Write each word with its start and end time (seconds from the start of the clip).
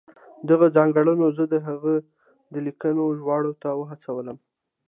دغو 0.47 0.67
ځانګړنو 0.75 1.27
زه 1.37 1.43
د 1.53 1.55
هغه 1.67 1.93
د 2.53 2.55
لیکنو 2.65 3.03
ژباړې 3.17 3.53
ته 3.61 3.69
وهڅولم. 3.79 4.37